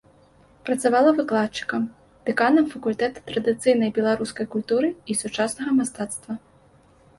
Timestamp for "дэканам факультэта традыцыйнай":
2.29-3.93